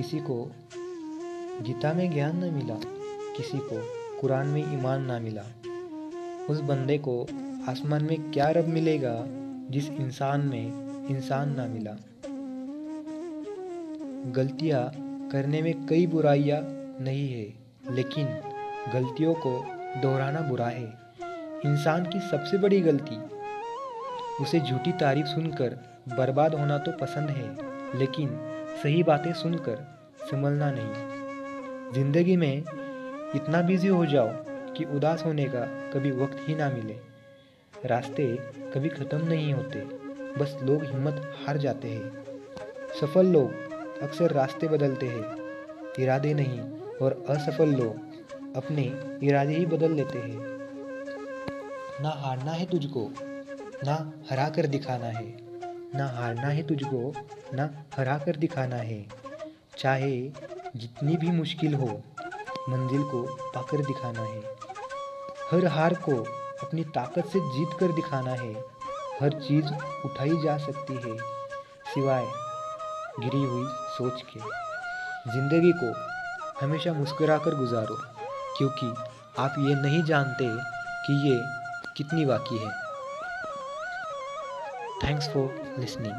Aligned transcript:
किसी 0.00 0.18
को 0.18 0.52
गीता 1.62 1.92
में 1.92 2.10
ज्ञान 2.10 2.44
न 2.44 2.54
मिला, 2.54 2.74
किसी 3.36 3.58
को 3.58 3.80
कुरान 4.20 4.46
में 4.46 4.60
ईमान 4.60 5.02
ना 5.02 5.18
मिला, 5.18 5.42
उस 6.48 6.60
बंदे 6.60 6.98
को 6.98 7.26
आसमान 7.68 8.04
में 8.04 8.30
क्या 8.32 8.48
रब 8.50 8.68
मिलेगा 8.68 9.24
जिस 9.70 9.90
इंसान 9.90 10.40
में 10.40 11.06
इंसान 11.08 11.54
ना 11.56 11.66
मिला? 11.66 11.96
गलतियाँ 14.32 14.90
करने 15.30 15.62
में 15.62 15.86
कई 15.86 16.06
बुराइयाँ 16.06 16.60
नहीं 17.00 17.28
है, 17.28 17.46
लेकिन 17.94 18.26
गलतियों 18.92 19.34
को 19.34 19.66
दोहराना 20.02 20.40
बुरा 20.40 20.66
है। 20.66 20.86
इंसान 21.66 22.04
की 22.04 22.20
सबसे 22.20 22.58
बड़ी 22.58 22.80
गलती, 22.80 23.16
उसे 24.42 24.60
झूठी 24.60 24.92
तारीफ़ 24.92 25.26
सुनकर 25.26 25.78
बर्बाद 26.08 26.54
होना 26.54 26.78
तो 26.78 26.92
पसंद 26.92 27.30
है, 27.30 27.98
लेकिन 27.98 28.38
सही 28.82 29.02
बातें 29.02 29.32
सुनकर 29.32 29.99
संभलना 30.30 30.70
नहीं। 30.70 31.92
ज़िंदगी 31.92 32.36
में 32.36 32.56
इतना 33.36 33.62
बिज़ी 33.62 33.88
हो 33.88 34.04
जाओ 34.06 34.28
कि 34.74 34.84
उदास 34.96 35.24
होने 35.24 35.44
का 35.44 35.64
कभी 35.90 36.10
वक्त 36.10 36.36
ही 36.48 36.54
ना 36.54 36.68
मिले। 36.70 36.96
रास्ते 37.74 38.26
कभी 38.74 38.88
ख़त्म 38.88 39.26
नहीं 39.26 39.52
होते, 39.54 39.78
बस 40.38 40.56
लोग 40.62 40.84
हिम्मत 40.84 41.22
हार 41.36 41.58
जाते 41.58 41.88
हैं। 41.88 42.24
सफल 43.00 43.26
लोग 43.26 43.52
अक्सर 44.02 44.30
रास्ते 44.30 44.68
बदलते 44.68 45.06
हैं, 45.06 45.24
इरादे 45.98 46.34
नहीं 46.34 46.60
और 46.98 47.24
असफल 47.28 47.74
लोग 47.74 48.56
अपने 48.56 48.82
इरादे 49.22 49.54
ही 49.54 49.66
बदल 49.66 49.92
लेते 49.92 50.18
हैं। 50.18 50.48
ना 52.02 52.10
हारना 52.16 52.52
है 52.52 52.66
तुझको, 52.66 53.10
ना 53.84 53.94
हरा 54.30 54.48
कर 54.48 54.66
दिखाना 54.66 55.06
है। 55.06 55.26
ना 55.94 56.06
हारना 56.08 56.48
है 56.48 56.62
तुझको, 56.62 57.12
ना 57.54 57.70
हरा 57.96 58.18
कर 58.18 58.36
दिखाना 58.36 58.76
है। 58.76 59.06
चाहे 59.80 60.20
जितनी 60.76 61.16
भी 61.16 61.30
मुश्किल 61.30 61.74
हो, 61.74 61.86
मंजिल 62.68 63.02
को 63.02 63.22
पाकर 63.54 63.84
दिखाना 63.84 64.20
है। 64.20 64.40
हर 65.52 65.66
हार 65.66 65.94
को 65.94 66.16
अपनी 66.62 66.84
ताकत 66.84 67.26
से 67.26 67.40
जीत 67.40 67.68
कर 67.80 67.92
दिखाना 67.92 68.30
है। 68.30 68.52
हर 69.22 69.30
चीज़ 69.32 69.66
उठाई 70.04 70.42
जा 70.42 70.56
सकती 70.58 70.94
है, 70.94 71.16
सिवाय 71.94 72.26
गिरी 73.20 73.44
हुई 73.44 73.64
सोच 73.68 74.22
के। 74.22 74.40
ज़िंदगी 75.32 75.72
को 75.72 75.92
हमेशा 76.60 76.92
मुस्कुरा 76.92 77.38
कर 77.38 77.54
गुजारो, 77.54 77.96
क्योंकि 78.58 78.86
आप 79.38 79.54
ये 79.58 79.74
नहीं 79.74 80.02
जानते 80.04 80.48
कि 81.06 81.30
ये 81.30 81.40
कितनी 81.96 82.24
बाकी 82.24 82.58
है। 82.58 82.70
Thanks 85.04 85.28
for 85.28 85.74
listening 85.78 86.14